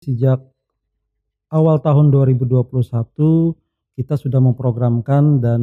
[0.00, 0.40] Sejak
[1.52, 2.64] awal tahun 2021
[4.00, 5.60] kita sudah memprogramkan dan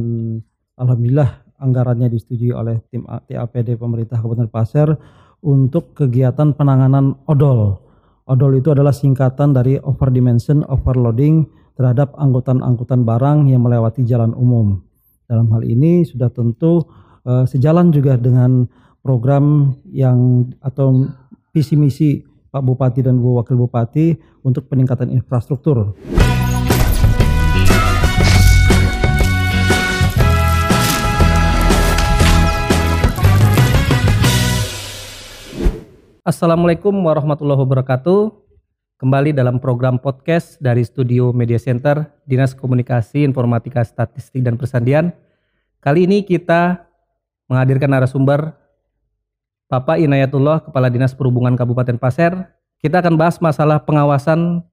[0.78, 4.94] alhamdulillah anggarannya disetujui oleh tim TAPD pemerintah Kabupaten Pasir
[5.42, 7.82] untuk kegiatan penanganan odol.
[8.30, 11.42] Odol itu adalah singkatan dari overdimension overloading
[11.74, 14.86] terhadap angkutan-angkutan barang yang melewati jalan umum.
[15.26, 16.86] Dalam hal ini sudah tentu
[17.26, 18.70] uh, sejalan juga dengan
[19.02, 21.10] program yang atau
[21.50, 25.92] visi misi Pak Bupati dan Bu Wakil Bupati untuk peningkatan infrastruktur.
[36.24, 38.32] Assalamualaikum warahmatullahi wabarakatuh.
[39.00, 45.12] Kembali dalam program podcast dari Studio Media Center Dinas Komunikasi Informatika Statistik dan Persandian.
[45.80, 46.84] Kali ini kita
[47.48, 48.52] menghadirkan narasumber
[49.68, 52.32] Bapak Inayatullah, Kepala Dinas Perhubungan Kabupaten Pasir.
[52.80, 54.64] Kita akan bahas masalah pengawasan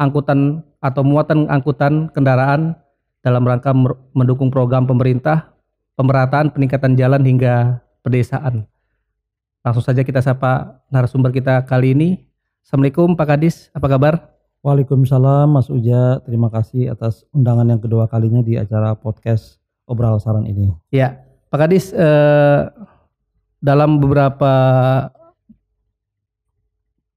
[0.00, 2.72] angkutan atau muatan angkutan kendaraan
[3.20, 3.76] dalam rangka
[4.16, 5.52] mendukung program pemerintah
[6.00, 8.64] pemerataan peningkatan jalan hingga pedesaan.
[9.60, 12.08] Langsung saja kita sapa narasumber kita kali ini.
[12.64, 14.32] Assalamualaikum Pak Kadis, apa kabar?
[14.64, 20.48] Waalaikumsalam Mas Uja, terima kasih atas undangan yang kedua kalinya di acara podcast Obral Saran
[20.48, 20.72] ini.
[20.88, 21.20] Ya,
[21.52, 22.60] Pak Kadis, eh,
[23.58, 24.52] dalam beberapa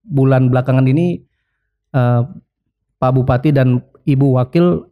[0.01, 1.21] bulan belakangan ini
[1.93, 2.25] uh,
[2.97, 4.85] Pak Bupati dan Ibu Wakil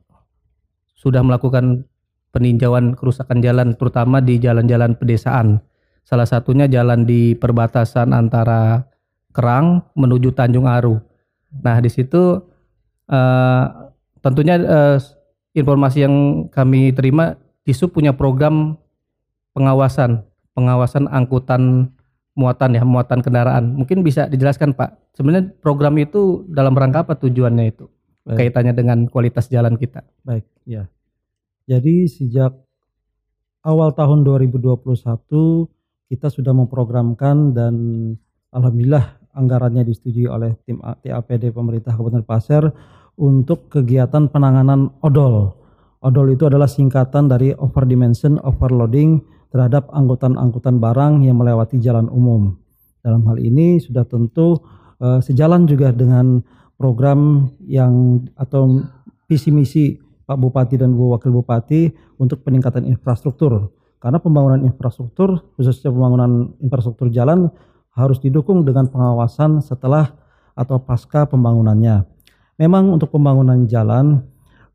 [0.94, 1.86] sudah melakukan
[2.30, 5.61] peninjauan kerusakan jalan terutama di jalan-jalan pedesaan.
[6.05, 8.86] Salah satunya jalan di perbatasan antara
[9.30, 10.97] Kerang menuju Tanjung Aru.
[11.61, 12.42] Nah, di situ
[13.09, 13.64] uh,
[14.22, 14.97] tentunya uh,
[15.53, 16.16] informasi yang
[16.50, 18.77] kami terima Disub punya program
[19.53, 21.94] pengawasan pengawasan angkutan
[22.38, 23.75] muatan ya, muatan kendaraan.
[23.75, 27.86] Mungkin bisa dijelaskan Pak, sebenarnya program itu dalam rangka apa tujuannya itu?
[28.23, 28.38] Baik.
[28.52, 30.05] Kaitannya dengan kualitas jalan kita.
[30.23, 30.88] Baik, ya.
[31.70, 32.55] Jadi sejak
[33.66, 34.80] awal tahun 2021
[36.09, 37.76] kita sudah memprogramkan dan
[38.49, 42.64] alhamdulillah anggarannya disetujui oleh tim TAPD pemerintah Kabupaten Pasir
[43.20, 45.54] untuk kegiatan penanganan odol.
[45.99, 52.58] Odol itu adalah singkatan dari overdimension overloading terhadap angkutan-angkutan barang yang melewati jalan umum.
[53.02, 54.61] Dalam hal ini sudah tentu
[55.02, 56.42] uh, sejalan juga dengan
[56.77, 58.86] program yang atau
[59.26, 61.89] visi misi Pak Bupati dan Bu Wakil Bupati
[62.21, 63.73] untuk peningkatan infrastruktur.
[63.99, 67.52] Karena pembangunan infrastruktur, khususnya pembangunan infrastruktur jalan
[67.92, 70.15] harus didukung dengan pengawasan setelah
[70.55, 72.08] atau pasca pembangunannya.
[72.59, 74.23] Memang untuk pembangunan jalan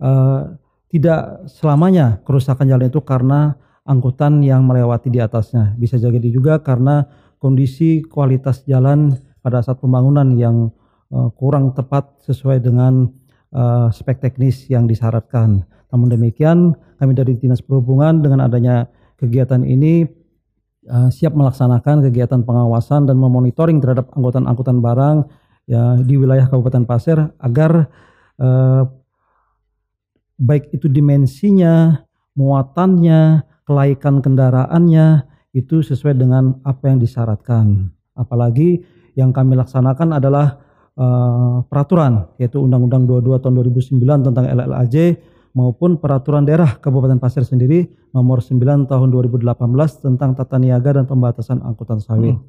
[0.00, 0.56] uh,
[0.92, 5.76] tidak selamanya kerusakan jalan itu karena angkutan yang melewati di atasnya.
[5.76, 7.04] Bisa jadi juga karena
[7.38, 10.72] kondisi kualitas jalan pada saat pembangunan yang
[11.12, 13.12] uh, kurang tepat sesuai dengan
[13.52, 15.68] uh, spek teknis yang disyaratkan.
[15.92, 18.88] Namun demikian, kami dari Dinas Perhubungan dengan adanya
[19.20, 20.08] kegiatan ini
[20.88, 25.16] uh, siap melaksanakan kegiatan pengawasan dan memonitoring terhadap angkutan-angkutan barang
[25.68, 27.88] ya di wilayah Kabupaten Pasir agar
[28.40, 28.82] uh,
[30.40, 35.24] baik itu dimensinya, muatannya, kelaikan kendaraannya
[35.56, 37.88] itu sesuai dengan apa yang disyaratkan.
[38.14, 40.58] Apalagi yang kami laksanakan adalah
[40.98, 44.96] uh, peraturan yaitu Undang-Undang 22 tahun 2009 tentang LLAJ
[45.54, 49.46] maupun peraturan daerah Kabupaten Pasir sendiri nomor 9 tahun 2018
[50.02, 52.34] tentang tata niaga dan pembatasan angkutan sawit.
[52.34, 52.44] Hmm.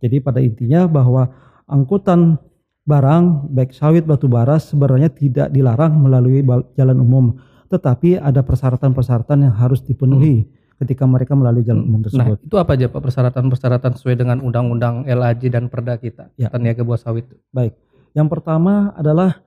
[0.00, 1.28] Jadi pada intinya bahwa
[1.64, 2.36] angkutan
[2.84, 6.44] barang baik sawit batu bara sebenarnya tidak dilarang melalui
[6.76, 7.24] jalan umum,
[7.72, 10.44] tetapi ada persyaratan-persyaratan yang harus dipenuhi.
[10.44, 12.36] Hmm ketika mereka melalui jalan umum nah, tersebut.
[12.40, 16.48] Nah, itu apa aja Pak persyaratan-persyaratan sesuai dengan undang-undang LAJ dan Perda kita, ya.
[16.48, 17.28] Taniaga Buah Sawit?
[17.52, 17.76] Baik.
[18.16, 19.44] Yang pertama adalah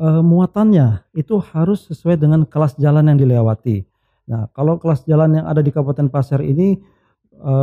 [0.00, 3.84] e, muatannya itu harus sesuai dengan kelas jalan yang dilewati.
[4.26, 6.80] Nah, kalau kelas jalan yang ada di Kabupaten Pasir ini
[7.36, 7.54] e,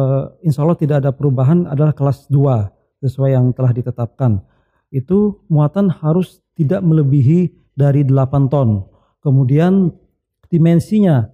[0.46, 4.38] insya Allah tidak ada perubahan adalah kelas 2 sesuai yang telah ditetapkan.
[4.94, 8.86] Itu muatan harus tidak melebihi dari 8 ton.
[9.26, 9.90] Kemudian
[10.54, 11.26] dimensinya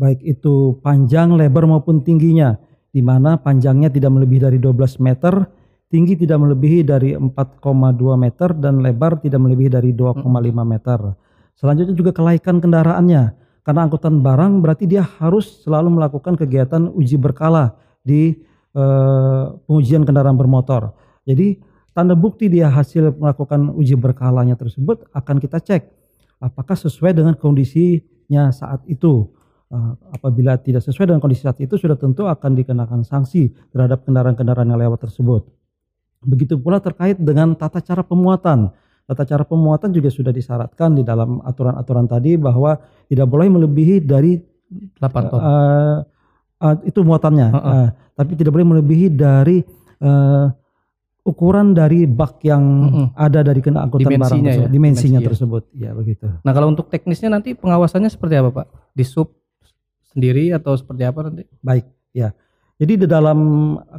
[0.00, 2.56] baik itu panjang, lebar maupun tingginya,
[2.88, 5.44] di mana panjangnya tidak melebihi dari 12 meter,
[5.92, 10.24] tinggi tidak melebihi dari 4,2 meter, dan lebar tidak melebihi dari 2,5
[10.64, 10.98] meter.
[11.52, 17.76] Selanjutnya juga kelaikan kendaraannya, karena angkutan barang berarti dia harus selalu melakukan kegiatan uji berkala
[18.00, 18.40] di
[18.72, 20.96] eh, pengujian kendaraan bermotor.
[21.28, 21.60] Jadi
[21.92, 26.00] tanda bukti dia hasil melakukan uji berkalanya tersebut akan kita cek
[26.40, 29.28] apakah sesuai dengan kondisinya saat itu.
[29.70, 34.66] Uh, apabila tidak sesuai dengan kondisi saat itu sudah tentu akan dikenakan sanksi terhadap kendaraan-kendaraan
[34.66, 35.46] yang lewat tersebut.
[36.26, 38.74] Begitu pula terkait dengan tata cara pemuatan.
[39.06, 44.38] tata cara pemuatan juga sudah disyaratkan di dalam aturan-aturan tadi bahwa tidak boleh melebihi dari
[44.98, 45.38] 8 ton.
[45.38, 45.98] uh,
[46.62, 47.74] uh, itu muatannya, Heeh.
[47.74, 49.62] Uh, tapi tidak boleh melebihi dari
[50.02, 50.46] uh,
[51.26, 53.06] ukuran dari bak yang Mm-mm.
[53.16, 55.28] ada dari kena angkutan barang Dimensinya tersebut, ya, dimensinya dimensi ya.
[55.30, 56.26] tersebut, ya begitu.
[56.42, 58.66] Nah, kalau untuk teknisnya nanti pengawasannya seperti apa, Pak?
[58.94, 59.39] Di sub
[60.12, 61.42] sendiri atau seperti apa nanti?
[61.62, 62.34] Baik, ya.
[62.80, 63.38] Jadi di dalam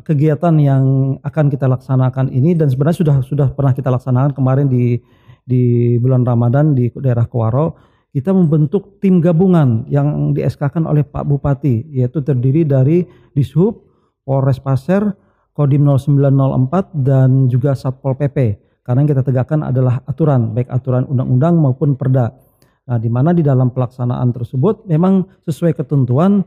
[0.02, 4.98] kegiatan yang akan kita laksanakan ini dan sebenarnya sudah sudah pernah kita laksanakan kemarin di
[5.46, 7.78] di bulan Ramadan di daerah Kuaro,
[8.12, 13.86] kita membentuk tim gabungan yang di SK-kan oleh Pak Bupati, yaitu terdiri dari Dishub,
[14.26, 15.14] Polres Pasir,
[15.56, 18.60] Kodim 0904 dan juga Satpol PP.
[18.82, 22.34] Karena yang kita tegakkan adalah aturan, baik aturan undang-undang maupun perda.
[22.82, 26.42] Nah, di mana di dalam pelaksanaan tersebut memang sesuai ketentuan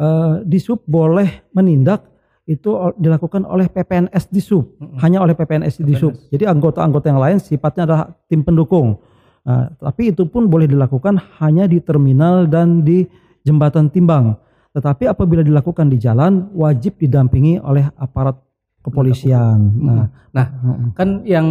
[0.00, 5.02] eh, Disub boleh menindak itu dilakukan oleh PPNS Disub, Mm-mm.
[5.02, 6.14] hanya oleh PPNS Disub.
[6.30, 9.02] Jadi anggota-anggota yang lain sifatnya adalah tim pendukung.
[9.42, 13.02] Nah, tapi itu pun boleh dilakukan hanya di terminal dan di
[13.42, 14.38] jembatan timbang.
[14.78, 18.38] Tetapi apabila dilakukan di jalan wajib didampingi oleh aparat
[18.86, 19.58] kepolisian.
[19.82, 20.06] Nah,
[20.36, 20.52] Nah,
[20.92, 21.48] kan yang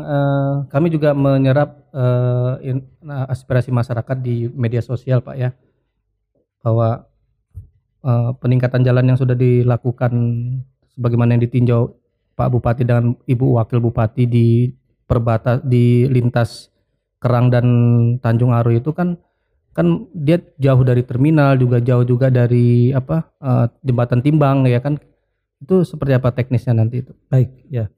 [0.00, 5.52] eh, kami juga menyerap eh, in- nah, aspirasi masyarakat di media sosial, Pak ya,
[6.64, 7.04] bahwa
[8.00, 10.12] eh, peningkatan jalan yang sudah dilakukan
[10.96, 11.92] sebagaimana yang ditinjau
[12.36, 14.72] Pak Bupati dengan Ibu Wakil Bupati di
[15.04, 16.72] perbatas di lintas
[17.20, 17.66] Kerang dan
[18.20, 19.16] Tanjung Aru itu kan
[19.76, 24.96] kan dia jauh dari terminal juga jauh juga dari apa eh, jembatan timbang ya kan
[25.62, 27.88] itu seperti apa teknisnya nanti itu Baik, ya.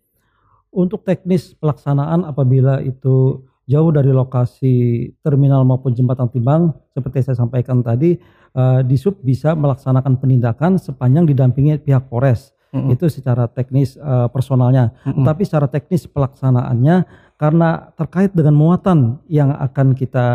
[0.68, 4.74] Untuk teknis pelaksanaan apabila itu jauh dari lokasi
[5.20, 8.16] terminal maupun jembatan timbang, seperti saya sampaikan tadi,
[8.52, 12.52] eh, Disub bisa melaksanakan penindakan sepanjang didampingi pihak Polres.
[12.68, 12.92] Mm-mm.
[12.92, 14.92] Itu secara teknis eh, personalnya.
[15.04, 15.24] Mm-mm.
[15.24, 16.96] Tapi secara teknis pelaksanaannya
[17.40, 20.26] karena terkait dengan muatan yang akan kita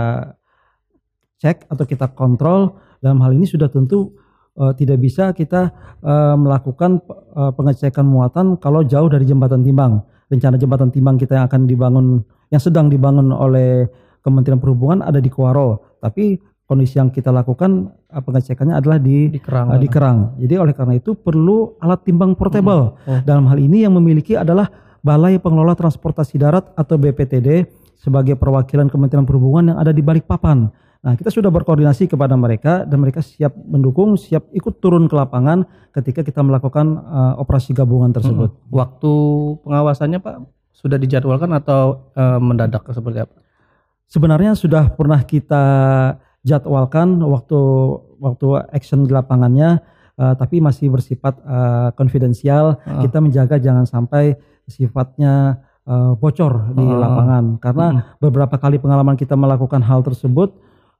[1.37, 4.15] cek atau kita kontrol dalam hal ini sudah tentu
[4.59, 10.03] eh, tidak bisa kita eh, melakukan eh, pengecekan muatan kalau jauh dari jembatan timbang.
[10.31, 12.05] Rencana jembatan timbang kita yang akan dibangun
[12.49, 13.85] yang sedang dibangun oleh
[14.23, 19.75] Kementerian Perhubungan ada di Kuaro, tapi kondisi yang kita lakukan pengecekannya adalah di di kerang
[19.75, 20.39] eh, di Kerang.
[20.39, 22.95] Jadi oleh karena itu perlu alat timbang portable.
[23.03, 23.19] Oh.
[23.27, 24.69] Dalam hal ini yang memiliki adalah
[25.03, 27.67] Balai Pengelola Transportasi Darat atau BPTD
[27.99, 30.71] sebagai perwakilan Kementerian Perhubungan yang ada di Balikpapan.
[31.03, 35.67] Nah, kita sudah berkoordinasi kepada mereka dan mereka siap mendukung, siap ikut turun ke lapangan
[35.91, 38.55] ketika kita melakukan eh, operasi gabungan tersebut.
[38.55, 38.71] Mm-mm.
[38.71, 39.13] waktu
[39.67, 40.35] pengawasannya Pak
[40.71, 43.43] sudah dijadwalkan atau eh, mendadak seperti apa
[44.13, 45.63] Sebenarnya sudah pernah kita
[46.45, 47.59] jadwalkan waktu
[48.21, 49.81] waktu action di lapangannya,
[50.21, 52.77] eh, tapi masih bersifat eh, konfidensial.
[52.83, 53.09] Heeh.
[53.09, 54.37] Kita menjaga jangan sampai
[54.69, 56.99] sifatnya eh, bocor di Heeh.
[56.99, 60.53] lapangan, karena beberapa kali pengalaman kita melakukan hal tersebut,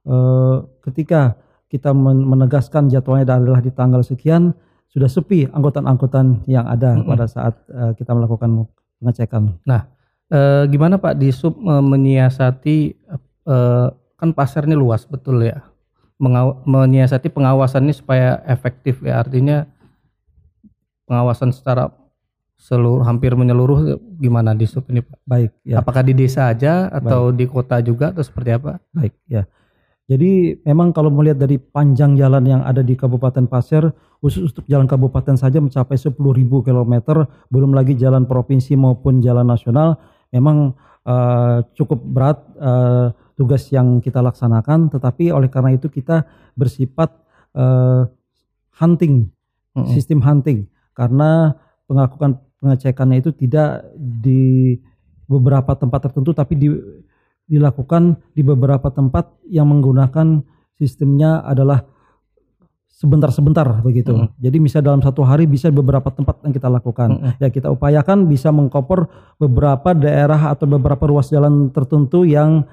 [0.04, 1.36] eh, ketika
[1.68, 4.54] kita men- menegaskan jadwalnya adalah di tanggal sekian,
[4.88, 7.08] sudah sepi angkutan-angkutan yang ada Mm-mm.
[7.10, 8.68] pada saat eh, kita melakukan
[9.02, 9.58] pengecekan.
[10.30, 12.76] Eh, gimana Pak di sub eh, menyiasati
[13.44, 15.60] eh, kan pasar ini luas betul ya
[16.16, 19.66] Mengaw- menyiasati pengawasan ini supaya efektif ya artinya
[21.04, 21.92] pengawasan secara
[22.56, 25.82] seluruh hampir menyeluruh gimana di sub ini Pak Baik, ya.
[25.84, 29.44] apakah di desa aja atau di kota juga atau seperti apa Baik, ya.
[30.04, 33.88] Jadi memang kalau melihat dari panjang jalan yang ada di Kabupaten Pasir,
[34.20, 36.12] khusus untuk jalan kabupaten saja mencapai 10.000
[36.60, 36.94] km,
[37.48, 39.96] belum lagi jalan provinsi maupun jalan nasional,
[40.28, 40.76] memang
[41.08, 44.92] eh, cukup berat eh, tugas yang kita laksanakan.
[44.92, 47.08] Tetapi oleh karena itu kita bersifat
[47.56, 48.04] eh,
[48.76, 49.32] hunting,
[49.72, 49.88] Mm-mm.
[49.88, 51.56] sistem hunting, karena
[51.88, 54.76] pengakuan pengecekannya itu tidak di
[55.24, 56.68] beberapa tempat tertentu, tapi di
[57.44, 60.40] dilakukan di beberapa tempat yang menggunakan
[60.74, 61.84] sistemnya adalah
[62.88, 64.14] sebentar-sebentar begitu.
[64.14, 64.28] Mm.
[64.38, 67.08] Jadi bisa dalam satu hari bisa beberapa tempat yang kita lakukan.
[67.10, 67.32] Mm-mm.
[67.42, 72.64] Ya kita upayakan bisa mengkoper beberapa daerah atau beberapa ruas jalan tertentu yang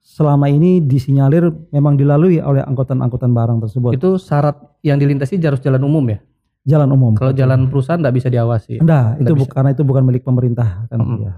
[0.00, 3.90] selama ini disinyalir memang dilalui oleh angkutan-angkutan barang tersebut.
[3.92, 6.18] itu syarat yang dilintasi harus jalan umum ya
[6.64, 7.12] jalan umum.
[7.12, 10.88] kalau jalan perusahaan nggak bisa diawasi Enggak, itu Nggak bu- karena itu bukan milik pemerintah
[10.88, 10.98] kan.
[11.04, 11.20] Mm-mm.
[11.28, 11.32] ya.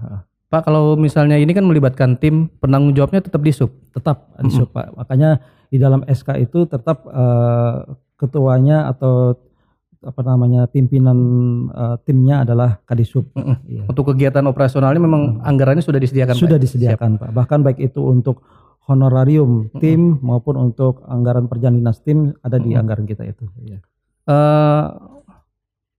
[0.53, 4.69] Pak kalau misalnya ini kan melibatkan tim penanggung jawabnya tetap di sub tetap di sub,
[4.69, 4.93] Pak.
[4.93, 5.41] Makanya
[5.73, 9.33] di dalam SK itu tetap eh, ketuanya atau
[10.05, 11.17] apa namanya pimpinan
[11.73, 13.25] eh, timnya adalah Kadisub.
[13.65, 13.89] Iya.
[13.89, 16.61] untuk kegiatan operasionalnya memang anggarannya sudah disediakan Sudah Pak?
[16.61, 16.65] ya?
[16.69, 17.29] disediakan, Pak.
[17.33, 18.45] Bahkan baik itu untuk
[18.85, 22.81] honorarium tim maupun untuk anggaran perjalanan dinas tim ada di Mm-mm.
[22.83, 23.49] anggaran kita itu.
[23.57, 23.81] Iya.
[24.29, 24.85] Eh,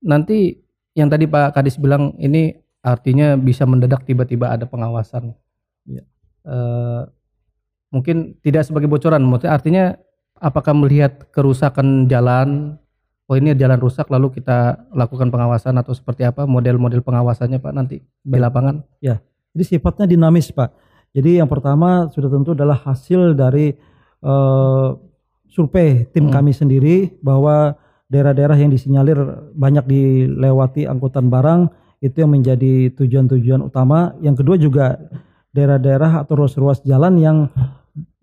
[0.06, 0.62] nanti
[0.94, 5.32] yang tadi Pak Kadis bilang ini artinya bisa mendadak tiba-tiba ada pengawasan
[5.84, 6.04] Iya.
[6.44, 7.02] Eh,
[7.92, 9.84] mungkin tidak sebagai bocoran, maksudnya artinya
[10.40, 12.80] apakah melihat kerusakan jalan,
[13.28, 18.00] oh ini jalan rusak lalu kita lakukan pengawasan atau seperti apa model-model pengawasannya Pak nanti
[18.00, 18.42] di Baik.
[18.48, 18.80] lapangan?
[19.54, 20.72] Jadi sifatnya dinamis Pak.
[21.14, 23.76] Jadi yang pertama sudah tentu adalah hasil dari
[24.24, 24.88] eh,
[25.52, 26.34] survei tim Hmm.
[26.34, 27.76] kami sendiri bahwa
[28.08, 29.20] daerah-daerah yang disinyalir
[29.52, 31.68] banyak dilewati angkutan barang
[32.00, 34.14] itu yang menjadi tujuan-tujuan utama.
[34.18, 34.86] Yang kedua juga
[35.50, 37.38] daerah-daerah atau ruas-ruas jalan yang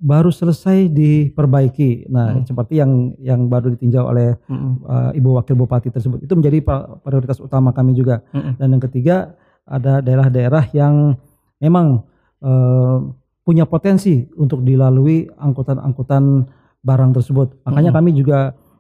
[0.01, 2.09] baru selesai diperbaiki.
[2.09, 2.43] Nah, Hmm.
[2.43, 4.73] seperti yang yang baru ditinjau oleh Mm-mm.
[4.83, 6.25] eh, Ibu Wakil Bupati tersebut.
[6.25, 6.59] Itu menjadi
[6.99, 8.25] prioritas utama kami juga.
[8.33, 8.57] Mm-mm.
[8.57, 11.15] Dan yang ketiga ada daerah-daerah yang
[11.61, 12.03] memang
[12.41, 12.97] eh,
[13.45, 16.49] punya potensi untuk dilalui angkutan-angkutan
[16.81, 17.61] barang tersebut.
[17.63, 17.99] Makanya Mm-mm.
[18.01, 18.39] kami juga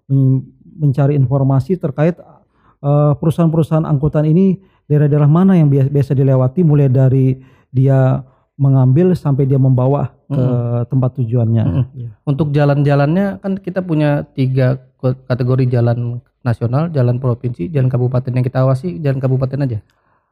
[0.09, 0.43] men-
[0.81, 4.57] mencari informasi terkait eh, perusahaan-perusahaan angkutan ini
[4.91, 7.39] daerah-daerah mana yang biasa, biasa dilewati mulai dari
[7.71, 8.19] dia
[8.59, 10.43] mengambil sampai dia membawa ke
[10.91, 11.63] tempat tujuannya.
[11.63, 11.85] Mm-mm.
[11.95, 12.09] Ya.
[12.27, 18.61] Untuk jalan-jalannya kan kita punya tiga kategori jalan nasional, jalan provinsi, jalan kabupaten yang kita
[18.67, 19.79] awasi, jalan kabupaten aja.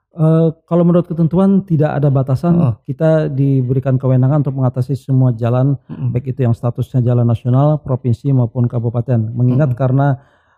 [0.10, 2.74] Eh, kalau menurut ketentuan tidak ada batasan, Oh.
[2.82, 6.10] kita diberikan kewenangan untuk mengatasi semua jalan Mm-mm.
[6.14, 9.22] baik itu yang statusnya jalan nasional, provinsi maupun kabupaten.
[9.32, 9.80] Mengingat Mm-mm.
[9.80, 10.08] karena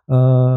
[0.08, 0.55] eh,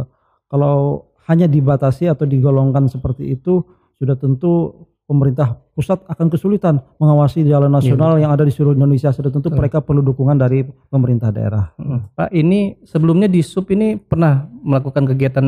[0.50, 3.64] kalau hanya dibatasi atau digolongkan seperti itu,
[3.96, 9.12] sudah tentu pemerintah pusat akan kesulitan mengawasi jalan nasional yang ada di seluruh Indonesia.
[9.12, 9.60] Sudah tentu Betul.
[9.60, 11.72] mereka perlu dukungan dari pemerintah daerah.
[11.76, 12.16] Mm-mm.
[12.16, 15.44] Pak, ini sebelumnya di SUP ini pernah melakukan kegiatan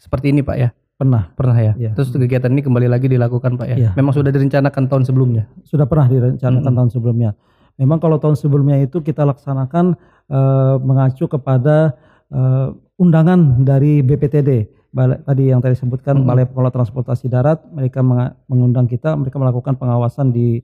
[0.00, 0.68] seperti ini Pak ya?
[0.94, 1.72] Pernah, Pernah ya?
[1.74, 1.90] Iya.
[1.98, 3.76] Terus kegiatan ini kembali lagi dilakukan Pak ya?
[3.76, 3.90] Iya.
[3.98, 5.44] Memang sudah direncanakan tahun sebelumnya?
[5.66, 6.78] sudah pernah direncanakan Mm-mm.
[6.78, 7.30] tahun sebelumnya.
[7.74, 9.98] Memang kalau tahun sebelumnya itu kita laksanakan
[10.30, 11.98] eh, mengacu kepada
[12.30, 14.70] eh, undangan dari BPTD.
[14.94, 16.28] Tadi yang tadi sebutkan Mm-mm.
[16.28, 17.98] Balai Pengelola Transportasi Darat, mereka
[18.46, 20.62] mengundang kita, mereka melakukan pengawasan di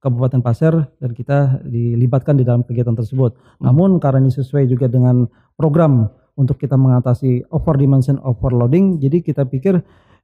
[0.00, 3.36] Kabupaten Pasir dan kita dilibatkan di dalam kegiatan tersebut.
[3.60, 5.28] Namun karena ini sesuai juga dengan
[5.60, 9.80] program untuk kita mengatasi over dimension overloading, jadi kita pikir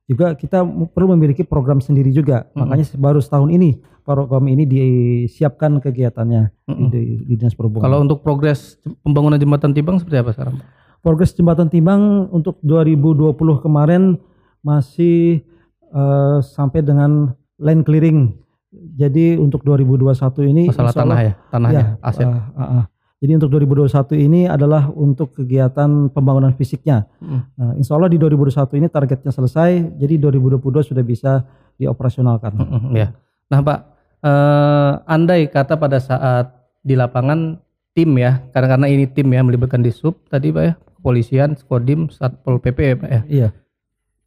[0.09, 2.49] juga kita perlu memiliki program sendiri juga.
[2.52, 2.64] Mm-mm.
[2.64, 6.88] Makanya baru setahun ini program ini disiapkan kegiatannya di, Mm-mm.
[6.88, 7.85] di, di Dinas Perhubungan.
[7.85, 10.82] Kalau untuk progres pembangunan jembatan Tibang seperti apa sekarang Pak?
[11.02, 14.23] Progres jembatan Timbang untuk 2020 kemarin
[14.62, 15.42] masih
[15.90, 18.38] eh, sampai dengan land clearing.
[18.73, 21.32] Jadi untuk 2021 ini Masalah tanah ya?
[21.52, 22.25] Tanahnya, Ya, aset?
[22.25, 22.85] ah, ah, ah.
[23.23, 27.06] Jadi untuk 2021 ini adalah untuk kegiatan pembangunan fisiknya.
[27.23, 27.40] Mm.
[27.54, 31.47] Nah, insya Allah di 2021 ini targetnya selesai, jadi 2022 sudah bisa
[31.78, 32.50] dioperasionalkan.
[32.50, 33.14] Mm-mm, ya.
[33.47, 33.78] Nah Pak,
[34.26, 36.50] eh, andai kata pada saat
[36.82, 37.62] di lapangan
[37.94, 42.06] tim ya, karena karena ini tim ya melibatkan di sub tadi Pak ya, kepolisian, Kodim,
[42.14, 43.23] Satpol PP ya Pak ya.
[43.26, 43.49] Iya.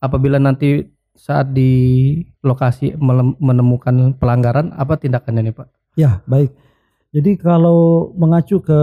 [0.04, 0.84] Apabila nanti
[1.16, 1.72] saat di
[2.44, 3.00] lokasi
[3.40, 5.68] menemukan pelanggaran, apa tindakannya nih Pak?
[5.96, 6.52] Ya, baik.
[7.16, 8.80] Jadi kalau mengacu ke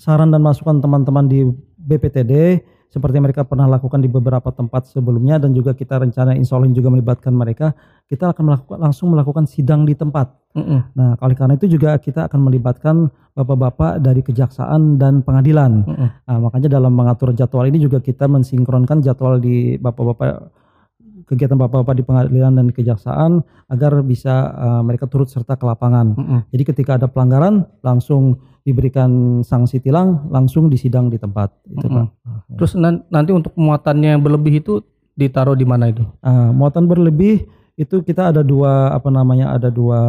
[0.00, 1.44] saran dan masukan teman-teman di
[1.76, 6.72] BPTD, seperti mereka pernah lakukan di beberapa tempat sebelumnya dan juga kita rencana insya Allah
[6.72, 7.76] juga melibatkan mereka,
[8.08, 10.32] kita akan melakukan langsung melakukan sidang di tempat.
[10.56, 10.96] Mm-mm.
[10.96, 15.84] Nah, oleh karena itu juga kita akan melibatkan bapak-bapak dari kejaksaan dan pengadilan.
[15.84, 16.08] Mm-mm.
[16.24, 20.48] Nah, makanya dalam mengatur jadwal ini juga kita mensinkronkan jadwal di bapak-bapak
[21.28, 26.16] kegiatan bapak-bapak di pengadilan dan kejaksaan agar bisa eh, mereka turut serta ke lapangan.
[26.16, 26.40] Mm-mm.
[26.48, 31.48] Jadi ketika ada pelanggaran langsung diberikan sanksi tilang, langsung disidang di tempat.
[31.64, 32.04] Itu Mm-mm.
[32.04, 32.06] Pak.
[32.60, 34.84] Terus nan- nanti untuk muatannya yang berlebih itu
[35.16, 36.04] ditaruh di mana itu?
[36.20, 37.48] Nah, muatan berlebih
[37.80, 40.00] itu kita ada dua apa namanya ada dua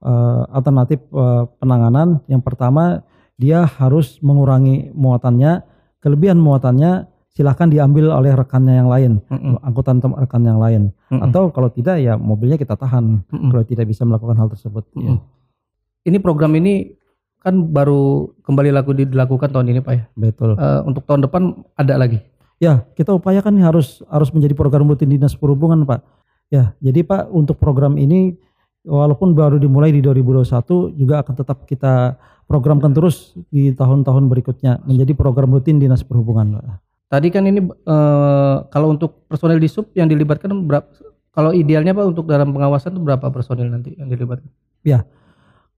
[0.00, 2.24] eh, alternatif eh, penanganan.
[2.24, 3.04] Yang pertama
[3.36, 5.60] dia harus mengurangi muatannya,
[6.00, 9.58] kelebihan muatannya silahkan diambil oleh rekannya yang lain, Mm-mm.
[9.60, 10.94] angkutan tem- rekan yang lain.
[11.12, 11.20] Mm-mm.
[11.28, 13.50] Atau kalau tidak ya mobilnya kita tahan Mm-mm.
[13.52, 14.86] kalau tidak bisa melakukan hal tersebut.
[14.94, 15.18] Mm-mm.
[16.06, 16.94] Ini program ini
[17.44, 20.04] kan baru kembali laku dilakukan tahun ini Pak ya.
[20.16, 20.56] Betul.
[20.56, 22.24] Eh, untuk tahun depan ada lagi.
[22.56, 26.00] Ya, kita upayakan harus harus menjadi program rutin dinas perhubungan, Pak.
[26.48, 28.40] Ya, jadi Pak untuk program ini
[28.88, 32.16] walaupun baru dimulai di 2021 juga akan tetap kita
[32.48, 36.64] programkan terus di tahun-tahun berikutnya menjadi program rutin dinas perhubungan, Pak.
[37.12, 40.88] Tadi kan ini eh, kalau untuk personel di sub yang dilibatkan berapa?
[41.34, 44.48] Kalau idealnya Pak untuk dalam pengawasan itu berapa personil nanti yang dilibatkan?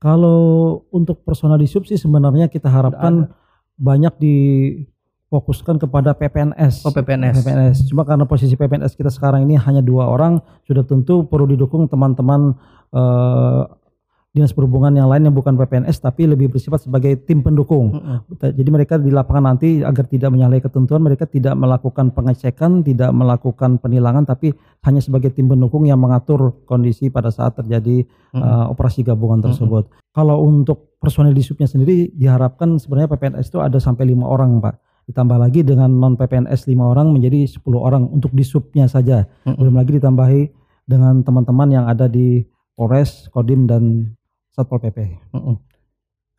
[0.06, 0.38] Kalau
[0.94, 3.26] untuk personal di sub sih sebenarnya kita harapkan
[3.74, 6.86] banyak difokuskan kepada PPNS.
[6.86, 7.42] Oh PPNS.
[7.42, 7.76] PPNS.
[7.90, 12.54] Cuma karena posisi PPNS kita sekarang ini hanya dua orang, sudah tentu perlu didukung teman-teman
[12.94, 13.62] eh,
[14.36, 17.96] dinas perhubungan yang lain yang bukan PPNS tapi lebih bersifat sebagai tim pendukung.
[17.96, 18.36] Mm-mm.
[18.36, 23.80] Jadi mereka di lapangan nanti agar tidak menyalahi ketentuan mereka tidak melakukan pengecekan, tidak melakukan
[23.80, 24.52] penilangan tapi
[24.84, 28.44] hanya sebagai tim pendukung yang mengatur kondisi pada saat terjadi Mm-mm.
[28.44, 29.88] uh, operasi gabungan tersebut.
[30.12, 35.08] Kalau untuk personil di subnya sendiri diharapkan sebenarnya PPNS itu ada sampai lima orang, Pak.
[35.08, 39.24] Ditambah lagi dengan non PPNS lima orang menjadi 10 orang untuk di subnya saja.
[39.48, 39.56] Mm-mm.
[39.56, 40.42] Belum lagi ditambahi
[40.84, 42.44] dengan teman-teman yang ada di
[42.76, 44.12] Polres, Kodim dan
[44.56, 44.98] Satpol PP.
[45.36, 45.56] Mm-mm.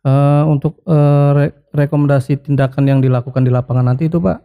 [0.02, 4.38] Eh, untuk eh, re- rekomendasi tindakan yang dilakukan di lapangan nanti itu Pak,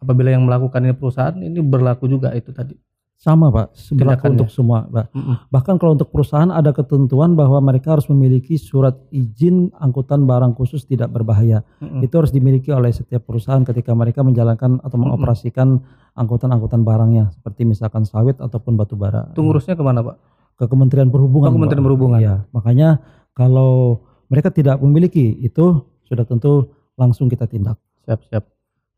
[0.00, 2.76] apabila yang melakukan ini perusahaan ini berlaku juga itu tadi.
[3.22, 5.14] Sama, Pak, berlaku untuk semua, Pak.
[5.14, 5.46] Mm-mm.
[5.46, 10.82] Bahkan kalau untuk perusahaan ada ketentuan bahwa mereka harus memiliki surat izin angkutan barang khusus
[10.90, 11.62] tidak berbahaya.
[11.78, 12.02] Mm-mm.
[12.02, 15.78] Itu harus dimiliki oleh setiap perusahaan ketika mereka menjalankan atau mengoperasikan
[16.18, 19.30] angkutan-angkutan barangnya seperti misalkan sawit ataupun batu bara.
[19.30, 20.16] Itu ngurusnya ke mana Pak?
[20.62, 21.50] Ke Kementerian Perhubungan.
[21.50, 21.82] Oh, Kementerian.
[21.82, 22.18] Perhubungan.
[22.22, 23.02] Iya, makanya
[23.34, 27.82] kalau mereka tidak memiliki itu sudah tentu langsung kita tindak.
[28.06, 28.46] Siap siap.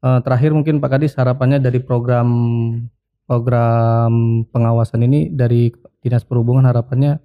[0.05, 2.29] Eh, terakhir mungkin Pak Kadis harapannya dari program
[3.25, 5.73] program pengawasan ini dari
[6.05, 7.17] dinas perhubungan harapannya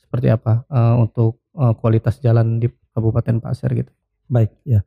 [0.00, 3.92] seperti apa eh, untuk eh, kualitas jalan di Kabupaten Pasir gitu.
[4.24, 4.80] Baik, ya.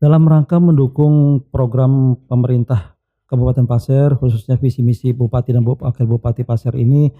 [0.00, 2.96] Dalam rangka mendukung program pemerintah
[3.28, 7.12] Kabupaten Pasir, khususnya visi misi Bupati dan Wakil Bupati Pasir ini,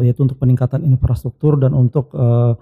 [0.00, 2.52] yaitu untuk peningkatan infrastruktur dan untuk eh,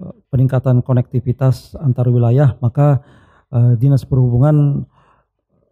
[0.00, 3.02] eh, peningkatan konektivitas antar wilayah, maka
[3.54, 4.82] eh, Dinas Perhubungan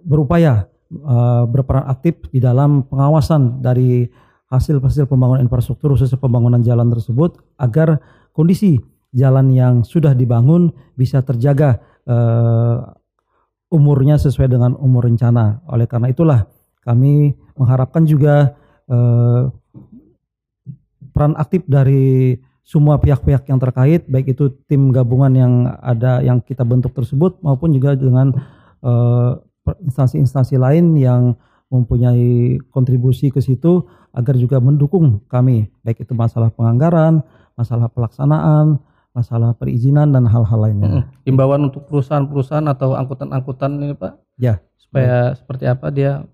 [0.07, 4.07] berupaya eh, berperan aktif di dalam pengawasan dari
[4.53, 7.99] hasil-hasil pembangunan infrastruktur, khususnya pembangunan jalan tersebut, agar
[8.37, 8.77] kondisi
[9.11, 12.79] jalan yang sudah dibangun bisa terjaga eh,
[13.73, 15.65] umurnya sesuai dengan umur rencana.
[15.67, 16.45] Oleh karena itulah
[16.85, 18.53] kami mengharapkan juga
[18.87, 19.43] eh,
[21.13, 25.53] peran aktif dari semua pihak-pihak yang terkait, baik itu tim gabungan yang
[25.83, 28.33] ada yang kita bentuk tersebut maupun juga dengan
[28.83, 29.31] eh,
[29.87, 31.35] instansi-instansi lain yang
[31.73, 37.25] mempunyai kontribusi ke situ agar juga mendukung kami, baik itu masalah penganggaran,
[37.57, 38.77] masalah pelaksanaan,
[39.17, 40.89] masalah perizinan dan hal-hal lainnya.
[40.89, 41.05] Mm-mm.
[41.25, 46.25] Himbauan untuk perusahaan-perusahaan atau angkutan-angkutan ini Pak Ya, supaya seperti apa dia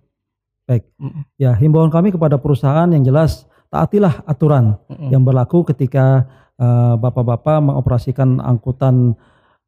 [0.67, 0.87] baik.
[0.99, 1.23] Mm-mm.
[1.39, 5.09] Ya, himbauan kami kepada perusahaan yang jelas taatilah aturan Mm-mm.
[5.13, 9.17] yang berlaku ketika eh, bapak-bapak mengoperasikan angkutan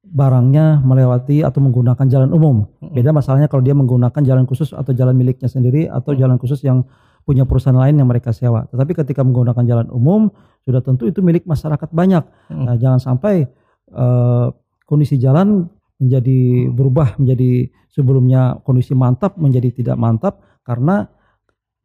[0.00, 2.66] barangnya melewati atau menggunakan jalan umum.
[2.82, 6.82] Beda masalahnya kalau dia menggunakan jalan khusus atau jalan miliknya sendiri atau jalan khusus yang
[7.22, 8.66] punya perusahaan lain yang mereka sewa.
[8.72, 10.32] Tetapi ketika menggunakan jalan umum
[10.64, 12.24] sudah tentu itu milik masyarakat banyak.
[12.50, 13.46] Nah, jangan sampai
[13.92, 14.46] eh,
[14.88, 15.68] kondisi jalan
[16.00, 21.06] menjadi berubah menjadi sebelumnya kondisi mantap menjadi tidak mantap karena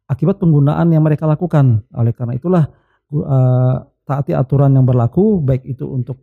[0.06, 1.82] akibat penggunaan yang mereka lakukan.
[1.94, 2.64] Oleh karena itulah
[3.12, 3.74] eh,
[4.06, 6.22] taati aturan yang berlaku baik itu untuk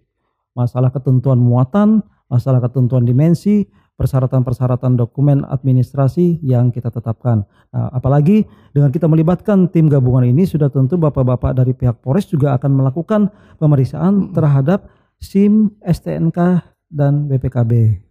[0.55, 7.45] masalah ketentuan muatan, masalah ketentuan dimensi, persyaratan-persyaratan dokumen administrasi yang kita tetapkan.
[7.69, 12.57] Nah, apalagi dengan kita melibatkan tim gabungan ini sudah tentu bapak-bapak dari pihak Polres juga
[12.57, 13.29] akan melakukan
[13.61, 14.89] pemeriksaan terhadap
[15.21, 18.01] SIM, STNK dan BPKB.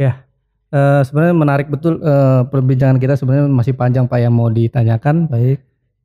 [0.00, 0.24] Ya,
[0.72, 5.28] eh, sebenarnya menarik betul eh, perbincangan kita sebenarnya masih panjang Pak yang mau ditanyakan.
[5.28, 5.60] Baik.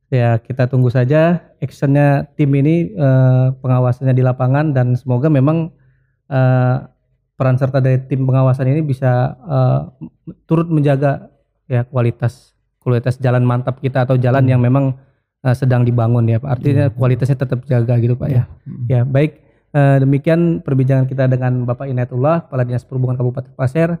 [0.08, 5.68] Ya, kita tunggu saja actionnya tim ini eh, pengawasannya di lapangan dan semoga memang
[6.28, 6.76] eh,
[7.36, 9.80] peran serta dari tim pengawasan ini bisa eh,
[10.44, 11.28] turut menjaga
[11.68, 14.52] ya kualitas kualitas jalan mantap kita atau jalan Hmm.
[14.56, 14.84] yang memang
[15.44, 16.50] eh, sedang dibangun ya Pak.
[16.56, 16.94] Artinya Iya.
[16.96, 18.42] kualitasnya tetap jaga gitu Pak ya.
[18.64, 18.84] Mm.
[18.88, 19.32] Ya, baik.
[19.68, 24.00] Eh, demikian perbincangan kita dengan Bapak Inayatullah, Kepala Dinas Perhubungan Kabupaten Pasir.